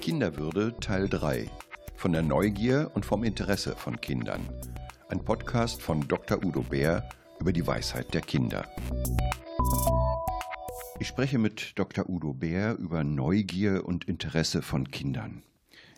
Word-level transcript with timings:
Kinderwürde 0.00 0.74
Teil 0.80 1.08
3 1.08 1.50
von 1.94 2.12
der 2.12 2.22
Neugier 2.22 2.90
und 2.94 3.04
vom 3.04 3.22
Interesse 3.22 3.76
von 3.76 4.00
Kindern. 4.00 4.48
Ein 5.10 5.22
Podcast 5.22 5.82
von 5.82 6.08
Dr. 6.08 6.42
Udo 6.42 6.62
Bär 6.62 7.06
über 7.38 7.52
die 7.52 7.66
Weisheit 7.66 8.14
der 8.14 8.22
Kinder. 8.22 8.66
Ich 10.98 11.06
spreche 11.08 11.38
mit 11.38 11.72
Dr. 11.74 12.08
Udo 12.08 12.32
Bär 12.32 12.76
über 12.78 13.04
Neugier 13.04 13.84
und 13.84 14.04
Interesse 14.04 14.62
von 14.62 14.90
Kindern. 14.90 15.42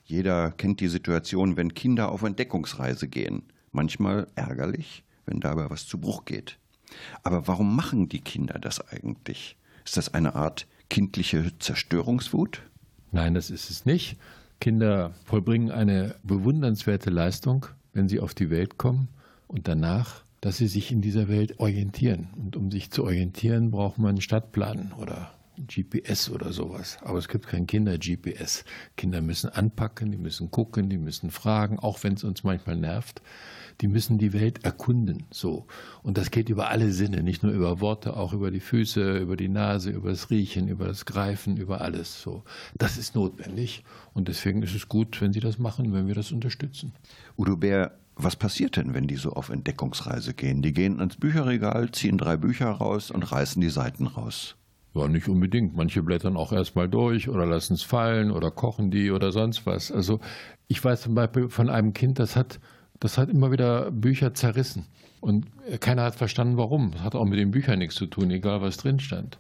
Jeder 0.04 0.50
kennt 0.50 0.80
die 0.80 0.88
Situation, 0.88 1.56
wenn 1.56 1.74
Kinder 1.74 2.10
auf 2.10 2.22
Entdeckungsreise 2.22 3.06
gehen. 3.06 3.44
Manchmal 3.70 4.26
ärgerlich, 4.34 5.04
wenn 5.26 5.38
dabei 5.38 5.70
was 5.70 5.86
zu 5.86 6.00
Bruch 6.00 6.24
geht. 6.24 6.58
Aber 7.22 7.46
warum 7.46 7.76
machen 7.76 8.08
die 8.08 8.20
Kinder 8.20 8.58
das 8.58 8.80
eigentlich? 8.88 9.56
Ist 9.84 9.96
das 9.96 10.12
eine 10.12 10.34
Art 10.34 10.66
kindliche 10.88 11.52
Zerstörungswut? 11.58 12.62
Nein, 13.12 13.34
das 13.34 13.50
ist 13.50 13.70
es 13.70 13.86
nicht. 13.86 14.16
Kinder 14.60 15.12
vollbringen 15.24 15.70
eine 15.70 16.16
bewundernswerte 16.22 17.10
Leistung, 17.10 17.66
wenn 17.92 18.08
sie 18.08 18.20
auf 18.20 18.34
die 18.34 18.50
Welt 18.50 18.76
kommen 18.76 19.08
und 19.46 19.68
danach, 19.68 20.22
dass 20.40 20.58
sie 20.58 20.68
sich 20.68 20.92
in 20.92 21.00
dieser 21.00 21.28
Welt 21.28 21.58
orientieren. 21.58 22.28
Und 22.36 22.56
um 22.56 22.70
sich 22.70 22.90
zu 22.90 23.04
orientieren, 23.04 23.70
braucht 23.70 23.98
man 23.98 24.10
einen 24.10 24.20
Stadtplan 24.20 24.92
oder 24.98 25.32
GPS 25.66 26.30
oder 26.30 26.52
sowas. 26.52 26.98
Aber 27.02 27.18
es 27.18 27.28
gibt 27.28 27.46
kein 27.46 27.66
Kinder-GPS. 27.66 28.64
Kinder 28.96 29.20
müssen 29.20 29.50
anpacken, 29.50 30.10
die 30.10 30.18
müssen 30.18 30.50
gucken, 30.50 30.88
die 30.88 30.98
müssen 30.98 31.30
fragen, 31.30 31.78
auch 31.78 32.02
wenn 32.02 32.14
es 32.14 32.24
uns 32.24 32.44
manchmal 32.44 32.76
nervt. 32.76 33.22
Die 33.80 33.88
müssen 33.88 34.18
die 34.18 34.32
Welt 34.32 34.64
erkunden, 34.64 35.24
so. 35.30 35.66
Und 36.02 36.18
das 36.18 36.30
geht 36.30 36.48
über 36.48 36.68
alle 36.68 36.90
Sinne, 36.90 37.22
nicht 37.22 37.42
nur 37.42 37.52
über 37.52 37.80
Worte, 37.80 38.16
auch 38.16 38.32
über 38.32 38.50
die 38.50 38.60
Füße, 38.60 39.18
über 39.18 39.36
die 39.36 39.48
Nase, 39.48 39.90
über 39.90 40.10
das 40.10 40.30
Riechen, 40.30 40.68
über 40.68 40.86
das 40.86 41.04
Greifen, 41.04 41.56
über 41.56 41.80
alles, 41.80 42.20
so. 42.20 42.42
Das 42.76 42.98
ist 42.98 43.14
notwendig. 43.14 43.84
Und 44.14 44.28
deswegen 44.28 44.62
ist 44.62 44.74
es 44.74 44.88
gut, 44.88 45.20
wenn 45.20 45.32
Sie 45.32 45.40
das 45.40 45.58
machen, 45.58 45.92
wenn 45.92 46.08
wir 46.08 46.14
das 46.14 46.32
unterstützen. 46.32 46.92
Udo 47.36 47.56
Bär, 47.56 47.96
was 48.20 48.34
passiert 48.34 48.76
denn, 48.76 48.94
wenn 48.94 49.06
die 49.06 49.16
so 49.16 49.32
auf 49.32 49.48
Entdeckungsreise 49.48 50.34
gehen? 50.34 50.60
Die 50.60 50.72
gehen 50.72 50.98
ans 50.98 51.16
Bücherregal, 51.16 51.92
ziehen 51.92 52.18
drei 52.18 52.36
Bücher 52.36 52.68
raus 52.68 53.12
und 53.12 53.22
reißen 53.22 53.62
die 53.62 53.70
Seiten 53.70 54.08
raus. 54.08 54.56
Ja, 54.94 55.06
nicht 55.08 55.28
unbedingt. 55.28 55.76
Manche 55.76 56.02
blättern 56.02 56.36
auch 56.36 56.52
erstmal 56.52 56.88
durch 56.88 57.28
oder 57.28 57.46
lassen 57.46 57.74
es 57.74 57.82
fallen 57.82 58.30
oder 58.30 58.50
kochen 58.50 58.90
die 58.90 59.10
oder 59.10 59.32
sonst 59.32 59.66
was. 59.66 59.92
Also 59.92 60.20
ich 60.66 60.82
weiß 60.82 61.02
zum 61.02 61.14
Beispiel 61.14 61.48
von 61.48 61.68
einem 61.68 61.92
Kind, 61.92 62.18
das 62.18 62.36
hat, 62.36 62.58
das 63.00 63.18
hat 63.18 63.28
immer 63.28 63.52
wieder 63.52 63.90
Bücher 63.90 64.34
zerrissen. 64.34 64.86
Und 65.20 65.46
keiner 65.80 66.04
hat 66.04 66.14
verstanden, 66.14 66.56
warum. 66.56 66.92
Das 66.92 67.02
hat 67.02 67.14
auch 67.14 67.24
mit 67.24 67.38
den 67.38 67.50
Büchern 67.50 67.78
nichts 67.78 67.96
zu 67.96 68.06
tun, 68.06 68.30
egal 68.30 68.62
was 68.62 68.76
drin 68.76 69.00
stand. 69.00 69.38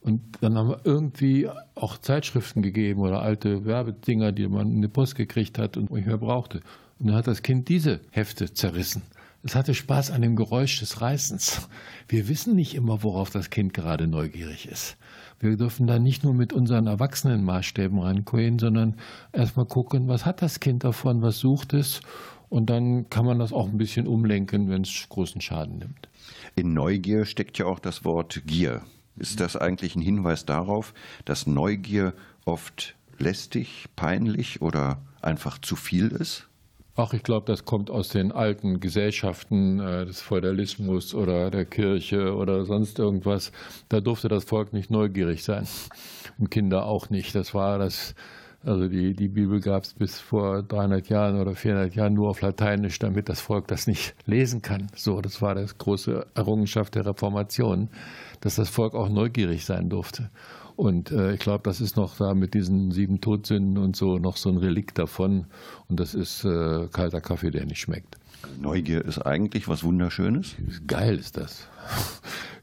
Und 0.00 0.22
dann 0.40 0.56
haben 0.56 0.68
wir 0.68 0.80
irgendwie 0.84 1.48
auch 1.74 1.98
Zeitschriften 1.98 2.62
gegeben 2.62 3.00
oder 3.00 3.22
alte 3.22 3.64
Werbedinger, 3.64 4.30
die 4.30 4.46
man 4.46 4.70
in 4.70 4.82
die 4.82 4.88
Post 4.88 5.16
gekriegt 5.16 5.58
hat 5.58 5.76
und 5.76 5.90
nicht 5.90 6.06
mehr 6.06 6.18
brauchte. 6.18 6.60
Und 6.98 7.08
dann 7.08 7.16
hat 7.16 7.26
das 7.26 7.42
Kind 7.42 7.68
diese 7.68 8.00
Hefte 8.10 8.52
zerrissen. 8.52 9.02
Es 9.46 9.54
hatte 9.54 9.74
Spaß 9.74 10.10
an 10.10 10.22
dem 10.22 10.34
Geräusch 10.34 10.80
des 10.80 11.00
Reißens. 11.00 11.68
Wir 12.08 12.26
wissen 12.26 12.56
nicht 12.56 12.74
immer, 12.74 13.04
worauf 13.04 13.30
das 13.30 13.48
Kind 13.48 13.74
gerade 13.74 14.08
neugierig 14.08 14.66
ist. 14.66 14.96
Wir 15.38 15.56
dürfen 15.56 15.86
da 15.86 16.00
nicht 16.00 16.24
nur 16.24 16.34
mit 16.34 16.52
unseren 16.52 16.88
erwachsenen 16.88 17.44
Maßstäben 17.44 17.96
rankommen, 17.96 18.58
sondern 18.58 18.96
erstmal 19.32 19.66
gucken, 19.66 20.08
was 20.08 20.26
hat 20.26 20.42
das 20.42 20.58
Kind 20.58 20.82
davon, 20.82 21.22
was 21.22 21.38
sucht 21.38 21.74
es. 21.74 22.00
Und 22.48 22.70
dann 22.70 23.08
kann 23.08 23.24
man 23.24 23.38
das 23.38 23.52
auch 23.52 23.68
ein 23.68 23.78
bisschen 23.78 24.08
umlenken, 24.08 24.68
wenn 24.68 24.82
es 24.82 25.06
großen 25.08 25.40
Schaden 25.40 25.78
nimmt. 25.78 26.08
In 26.56 26.74
Neugier 26.74 27.24
steckt 27.24 27.56
ja 27.58 27.66
auch 27.66 27.78
das 27.78 28.04
Wort 28.04 28.42
Gier. 28.46 28.82
Ist 29.14 29.38
das 29.38 29.54
eigentlich 29.56 29.94
ein 29.94 30.02
Hinweis 30.02 30.44
darauf, 30.44 30.92
dass 31.24 31.46
Neugier 31.46 32.14
oft 32.44 32.96
lästig, 33.18 33.86
peinlich 33.94 34.60
oder 34.60 35.00
einfach 35.22 35.58
zu 35.58 35.76
viel 35.76 36.08
ist? 36.08 36.48
Ach, 36.98 37.12
ich 37.12 37.22
glaube, 37.22 37.44
das 37.44 37.66
kommt 37.66 37.90
aus 37.90 38.08
den 38.08 38.32
alten 38.32 38.80
Gesellschaften 38.80 39.80
äh, 39.80 40.06
des 40.06 40.22
Feudalismus 40.22 41.14
oder 41.14 41.50
der 41.50 41.66
Kirche 41.66 42.34
oder 42.34 42.64
sonst 42.64 42.98
irgendwas. 42.98 43.52
Da 43.90 44.00
durfte 44.00 44.28
das 44.28 44.44
Volk 44.44 44.72
nicht 44.72 44.90
neugierig 44.90 45.44
sein 45.44 45.68
und 46.38 46.50
Kinder 46.50 46.86
auch 46.86 47.10
nicht. 47.10 47.34
Das 47.34 47.52
war 47.52 47.78
das, 47.78 48.14
also 48.66 48.88
die, 48.88 49.14
die 49.14 49.28
Bibel 49.28 49.60
gab 49.60 49.84
es 49.84 49.94
bis 49.94 50.18
vor 50.18 50.62
300 50.62 51.08
Jahren 51.08 51.40
oder 51.40 51.54
400 51.54 51.94
Jahren 51.94 52.14
nur 52.14 52.28
auf 52.28 52.40
Lateinisch, 52.40 52.98
damit 52.98 53.28
das 53.28 53.40
Volk 53.40 53.68
das 53.68 53.86
nicht 53.86 54.16
lesen 54.26 54.60
kann. 54.60 54.88
So, 54.96 55.20
das 55.20 55.40
war 55.40 55.54
das 55.54 55.78
große 55.78 56.26
Errungenschaft 56.34 56.96
der 56.96 57.06
Reformation, 57.06 57.88
dass 58.40 58.56
das 58.56 58.68
Volk 58.68 58.94
auch 58.94 59.08
neugierig 59.08 59.64
sein 59.64 59.88
durfte. 59.88 60.30
Und 60.74 61.12
äh, 61.12 61.34
ich 61.34 61.40
glaube, 61.40 61.62
das 61.62 61.80
ist 61.80 61.96
noch 61.96 62.16
da 62.16 62.34
mit 62.34 62.54
diesen 62.54 62.90
sieben 62.90 63.20
Todsünden 63.20 63.78
und 63.78 63.94
so 63.94 64.18
noch 64.18 64.36
so 64.36 64.50
ein 64.50 64.58
Relikt 64.58 64.98
davon. 64.98 65.46
Und 65.88 66.00
das 66.00 66.14
ist 66.14 66.44
äh, 66.44 66.88
kalter 66.92 67.20
Kaffee, 67.20 67.50
der 67.50 67.64
nicht 67.66 67.80
schmeckt. 67.80 68.16
Neugier 68.60 69.04
ist 69.04 69.18
eigentlich 69.18 69.68
was 69.68 69.84
Wunderschönes. 69.84 70.56
Geil 70.86 71.18
ist 71.18 71.36
das. 71.36 71.68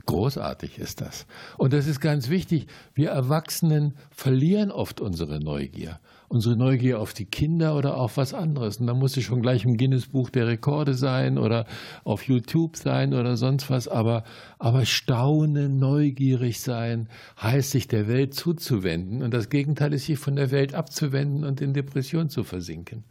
Großartig 0.06 0.80
ist 0.80 1.02
das. 1.02 1.26
Und 1.58 1.74
das 1.74 1.88
ist 1.88 2.02
ganz 2.02 2.30
wichtig. 2.30 2.68
Wir 2.94 3.10
Erwachsenen 3.12 3.94
verlieren 4.12 4.72
oft 4.72 5.00
unsere 5.00 5.40
Neugier 5.40 6.00
unsere 6.34 6.58
Neugier 6.58 7.00
auf 7.00 7.14
die 7.14 7.26
Kinder 7.26 7.78
oder 7.78 7.96
auf 7.96 8.18
was 8.18 8.34
anderes. 8.34 8.78
Und 8.78 8.88
da 8.88 8.96
muss 8.96 9.16
ich 9.18 9.26
schon 9.26 9.44
gleich 9.44 9.66
im 9.66 9.78
Guinness-Buch 9.78 10.32
der 10.32 10.48
Rekorde 10.48 10.96
sein 10.96 11.38
oder 11.38 11.68
auf 12.04 12.24
YouTube 12.24 12.76
sein 12.76 13.14
oder 13.14 13.38
sonst 13.38 13.70
was. 13.70 13.88
Aber, 13.88 14.24
aber 14.58 14.86
staunen, 14.88 15.78
neugierig 15.78 16.60
sein, 16.62 17.08
heißt 17.40 17.70
sich 17.70 17.88
der 17.88 18.08
Welt 18.08 18.34
zuzuwenden. 18.34 19.22
Und 19.22 19.32
das 19.32 19.50
Gegenteil 19.50 19.94
ist, 19.94 20.06
sich 20.06 20.18
von 20.18 20.36
der 20.36 20.50
Welt 20.50 20.74
abzuwenden 20.74 21.44
und 21.44 21.62
in 21.62 21.74
Depression 21.74 22.30
zu 22.30 22.44
versinken. 22.44 23.04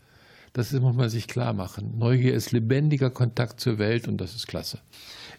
Das 0.52 0.72
muss 0.72 0.96
man 0.96 1.08
sich 1.08 1.28
klar 1.28 1.52
machen. 1.52 1.98
Neugier 1.98 2.34
ist 2.34 2.50
lebendiger 2.50 3.10
Kontakt 3.10 3.60
zur 3.60 3.78
Welt 3.78 4.08
und 4.08 4.20
das 4.20 4.34
ist 4.34 4.48
klasse. 4.48 4.80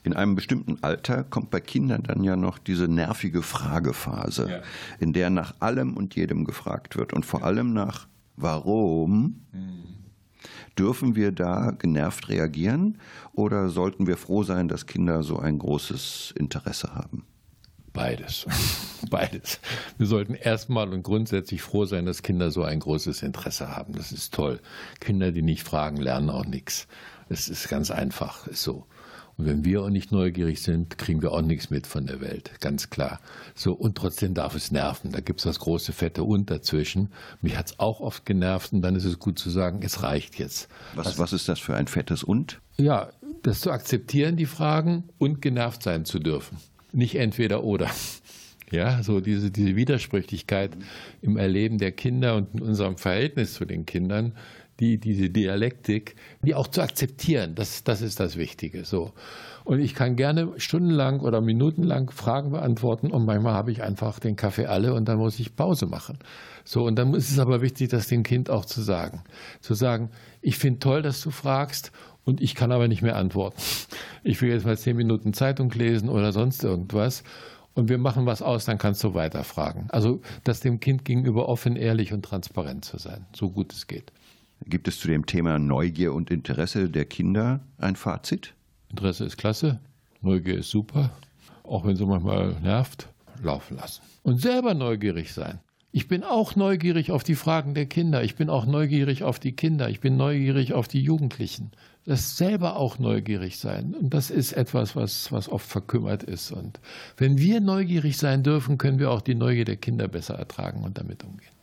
In 0.04 0.14
einem 0.14 0.36
bestimmten 0.36 0.84
Alter 0.84 1.24
kommt 1.24 1.50
bei 1.50 1.62
Kindern 1.62 2.04
dann 2.04 2.24
ja 2.24 2.36
noch 2.36 2.58
diese 2.58 2.88
nervige 2.88 3.42
Fragephase, 3.42 4.50
ja. 4.50 4.62
in 5.00 5.14
der 5.14 5.30
nach 5.30 5.56
allem 5.62 5.96
und 5.96 6.16
jedem 6.16 6.44
gefragt 6.44 6.98
wird 6.98 7.14
und 7.14 7.26
vor 7.26 7.44
allem 7.44 7.74
nach 7.74 8.08
Warum. 8.36 9.46
Mhm. 9.52 9.84
Dürfen 10.78 11.16
wir 11.16 11.32
da 11.32 11.72
genervt 11.72 12.30
reagieren 12.30 12.98
oder 13.34 13.70
sollten 13.70 14.08
wir 14.08 14.18
froh 14.18 14.44
sein, 14.44 14.68
dass 14.68 14.88
Kinder 14.88 15.24
so 15.24 15.38
ein 15.38 15.60
großes 15.60 16.34
Interesse 16.36 16.96
haben? 16.96 17.26
Beides. 17.94 18.48
Beides. 19.10 19.60
Wir 20.00 20.08
sollten 20.08 20.34
erstmal 20.34 20.92
und 20.92 21.04
grundsätzlich 21.04 21.62
froh 21.62 21.86
sein, 21.86 22.08
dass 22.08 22.24
Kinder 22.24 22.50
so 22.50 22.64
ein 22.64 22.80
großes 22.80 23.22
Interesse 23.22 23.70
haben. 23.70 23.94
Das 23.94 24.12
ist 24.12 24.34
toll. 24.34 24.60
Kinder, 25.00 25.32
die 25.32 25.44
nicht 25.44 25.64
fragen, 25.64 25.98
lernen 25.98 26.32
auch 26.32 26.46
nichts. 26.46 26.88
Es 27.30 27.48
ist 27.48 27.70
ganz 27.70 27.92
einfach, 27.92 28.48
ist 28.48 28.64
so. 28.64 28.88
Und 29.38 29.48
wenn 29.48 29.66
wir 29.66 29.82
auch 29.82 29.90
nicht 29.90 30.12
neugierig 30.12 30.62
sind, 30.62 30.98
kriegen 30.98 31.22
wir 31.22 31.32
auch 31.32 31.42
nichts 31.42 31.70
mit 31.70 31.88
von 31.88 32.06
der 32.06 32.22
Welt, 32.22 32.52
ganz 32.62 32.90
klar. 32.90 33.20
So, 33.56 33.74
und 33.74 33.98
trotzdem 33.98 34.34
darf 34.34 34.56
es 34.56 34.72
nerven. 34.72 35.12
Da 35.12 35.22
gibt 35.22 35.40
es 35.40 35.46
das 35.46 35.60
große 35.60 35.92
fette 35.92 36.24
Und 36.24 36.52
dazwischen. 36.52 37.12
Mich 37.42 37.58
hat 37.58 37.68
es 37.68 37.80
auch 37.80 38.00
oft 38.00 38.26
genervt 38.26 38.74
und 38.74 38.82
dann 38.82 38.96
ist 38.96 39.06
es 39.06 39.18
gut 39.18 39.40
zu 39.40 39.50
sagen, 39.50 39.82
es 39.84 40.04
reicht 40.04 40.38
jetzt. 40.38 40.68
Was, 40.94 41.08
also, 41.08 41.20
was 41.20 41.34
ist 41.34 41.50
das 41.50 41.60
für 41.60 41.76
ein 41.76 41.88
fettes 41.88 42.24
Und? 42.24 42.62
Ja, 42.78 43.10
das 43.42 43.62
zu 43.62 43.72
akzeptieren, 43.72 44.38
die 44.38 44.46
Fragen 44.46 45.10
und 45.18 45.42
genervt 45.42 45.84
sein 45.84 46.06
zu 46.06 46.20
dürfen. 46.20 46.58
Nicht 46.92 47.16
entweder 47.16 47.64
oder. 47.64 47.90
Ja, 48.74 49.04
so 49.04 49.20
diese, 49.20 49.52
diese 49.52 49.76
Widersprüchlichkeit 49.76 50.72
im 51.22 51.38
Erleben 51.38 51.78
der 51.78 51.92
Kinder 51.92 52.36
und 52.36 52.56
in 52.56 52.62
unserem 52.64 52.98
Verhältnis 52.98 53.54
zu 53.54 53.66
den 53.66 53.86
Kindern 53.86 54.34
die, 54.80 54.98
diese 54.98 55.30
Dialektik, 55.30 56.16
die 56.42 56.56
auch 56.56 56.68
zu 56.68 56.82
akzeptieren. 56.82 57.54
Das, 57.54 57.84
das 57.84 58.02
ist 58.02 58.20
das 58.20 58.36
Wichtige. 58.36 58.84
So. 58.84 59.14
Und 59.64 59.80
ich 59.80 59.94
kann 59.94 60.16
gerne 60.16 60.54
stundenlang 60.58 61.20
oder 61.20 61.40
minutenlang 61.40 62.10
Fragen 62.10 62.50
beantworten 62.50 63.12
und 63.12 63.26
manchmal 63.26 63.54
habe 63.54 63.72
ich 63.72 63.84
einfach 63.84 64.18
den 64.18 64.36
Kaffee 64.36 64.66
alle 64.66 64.96
und 64.96 65.08
dann 65.08 65.20
muss 65.20 65.40
ich 65.40 65.56
Pause 65.56 65.86
machen. 65.86 66.18
So, 66.66 66.84
und 66.84 66.96
dann 66.96 67.14
ist 67.14 67.30
es 67.30 67.38
aber 67.38 67.62
wichtig, 67.62 67.90
das 67.90 68.08
dem 68.08 68.24
Kind 68.24 68.50
auch 68.50 68.66
zu 68.66 68.82
sagen. 68.82 69.24
Zu 69.62 69.76
sagen, 69.76 70.10
ich 70.42 70.58
finde 70.58 70.80
toll, 70.80 71.04
dass 71.04 71.22
du 71.22 71.30
fragst 71.30 71.92
und 72.26 72.42
ich 72.42 72.56
kann 72.56 72.72
aber 72.72 72.88
nicht 72.88 73.04
mehr 73.04 73.18
antworten. 73.18 73.62
Ich 74.24 74.42
will 74.42 74.50
jetzt 74.50 74.66
mal 74.66 74.80
zehn 74.80 74.98
Minuten 74.98 75.34
Zeitung 75.34 75.70
lesen 75.70 76.10
oder 76.10 76.32
sonst 76.32 76.64
irgendwas 76.64 77.24
und 77.76 77.90
wir 77.90 77.98
machen 77.98 78.26
was 78.26 78.42
aus, 78.42 78.66
dann 78.66 78.78
kannst 78.78 79.04
du 79.04 79.14
weiterfragen. 79.14 79.88
Also, 79.90 80.22
das 80.44 80.60
dem 80.60 80.80
Kind 80.80 81.06
gegenüber 81.06 81.50
offen, 81.50 81.76
ehrlich 81.76 82.14
und 82.14 82.24
transparent 82.24 82.86
zu 82.86 82.98
sein, 82.98 83.26
so 83.34 83.50
gut 83.50 83.74
es 83.74 83.88
geht. 83.88 84.12
Gibt 84.66 84.88
es 84.88 85.00
zu 85.00 85.08
dem 85.08 85.26
Thema 85.26 85.60
Neugier 85.60 86.14
und 86.14 86.32
Interesse 86.32 86.90
der 86.90 87.06
Kinder 87.06 87.62
ein 87.78 87.96
Fazit? 87.96 88.54
Interesse 88.90 89.26
ist 89.26 89.38
klasse, 89.38 89.80
Neugier 90.22 90.60
ist 90.60 90.70
super, 90.70 91.10
auch 91.64 91.86
wenn 91.86 91.96
es 91.96 92.00
manchmal 92.00 92.56
nervt, 92.62 93.10
laufen 93.42 93.78
lassen. 93.78 94.02
Und 94.22 94.40
selber 94.40 94.74
neugierig 94.74 95.34
sein. 95.34 95.60
Ich 95.92 96.08
bin 96.08 96.24
auch 96.24 96.56
neugierig 96.56 97.12
auf 97.12 97.24
die 97.24 97.36
Fragen 97.36 97.76
der 97.76 97.86
Kinder. 97.86 98.24
Ich 98.24 98.36
bin 98.36 98.50
auch 98.50 98.66
neugierig 98.66 99.22
auf 99.22 99.40
die 99.40 99.52
Kinder. 99.52 99.90
Ich 99.90 100.00
bin 100.00 100.18
neugierig 100.18 100.74
auf 100.74 100.88
die 100.88 101.02
Jugendlichen. 101.02 101.72
Das 102.06 102.38
selber 102.38 102.76
auch 102.76 103.00
neugierig 103.00 103.58
sein. 103.58 103.96
Und 104.00 104.14
das 104.14 104.30
ist 104.30 104.54
etwas, 104.54 104.96
was, 104.96 105.32
was 105.32 105.50
oft 105.50 105.66
verkümmert 105.66 106.24
ist. 106.24 106.52
Und 106.52 106.80
wenn 107.18 107.38
wir 107.38 107.62
neugierig 107.62 108.18
sein 108.18 108.44
dürfen, 108.44 108.78
können 108.78 109.00
wir 109.00 109.12
auch 109.12 109.22
die 109.22 109.36
Neugier 109.36 109.66
der 109.66 109.78
Kinder 109.78 110.08
besser 110.08 110.36
ertragen 110.36 110.84
und 110.84 110.98
damit 110.98 111.24
umgehen. 111.24 111.54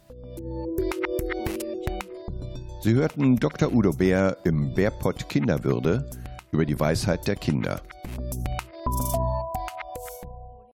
Sie 2.82 2.94
hörten 2.94 3.36
Dr. 3.36 3.72
Udo 3.72 3.92
Bär 3.92 4.38
im 4.44 4.72
Bärpott 4.72 5.28
Kinderwürde 5.28 6.08
über 6.50 6.64
die 6.64 6.80
Weisheit 6.80 7.26
der 7.28 7.36
Kinder. 7.36 7.82